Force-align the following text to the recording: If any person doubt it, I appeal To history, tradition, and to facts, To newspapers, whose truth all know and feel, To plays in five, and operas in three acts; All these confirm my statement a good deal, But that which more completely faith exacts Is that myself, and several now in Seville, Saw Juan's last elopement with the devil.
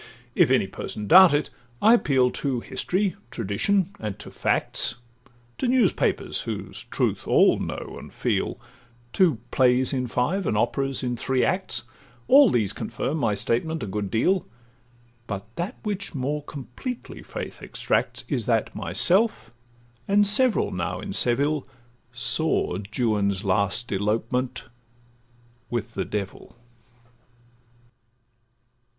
If 0.33 0.49
any 0.49 0.65
person 0.65 1.05
doubt 1.07 1.31
it, 1.31 1.51
I 1.79 1.93
appeal 1.93 2.31
To 2.31 2.59
history, 2.59 3.15
tradition, 3.29 3.91
and 3.99 4.17
to 4.17 4.31
facts, 4.31 4.95
To 5.59 5.67
newspapers, 5.67 6.41
whose 6.41 6.85
truth 6.85 7.27
all 7.27 7.59
know 7.59 7.97
and 7.99 8.11
feel, 8.11 8.59
To 9.13 9.35
plays 9.51 9.93
in 9.93 10.07
five, 10.07 10.47
and 10.47 10.57
operas 10.57 11.03
in 11.03 11.15
three 11.17 11.45
acts; 11.45 11.83
All 12.27 12.49
these 12.49 12.73
confirm 12.73 13.17
my 13.19 13.35
statement 13.35 13.83
a 13.83 13.85
good 13.85 14.09
deal, 14.09 14.47
But 15.27 15.45
that 15.55 15.75
which 15.83 16.15
more 16.15 16.41
completely 16.45 17.21
faith 17.21 17.61
exacts 17.61 18.25
Is 18.27 18.47
that 18.47 18.73
myself, 18.75 19.53
and 20.07 20.25
several 20.27 20.71
now 20.71 20.99
in 20.99 21.13
Seville, 21.13 21.63
Saw 22.11 22.79
Juan's 22.91 23.43
last 23.45 23.91
elopement 23.91 24.63
with 25.69 25.93
the 25.93 26.05
devil. 26.05 26.55